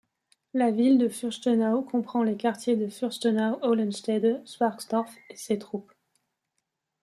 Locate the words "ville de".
0.71-1.07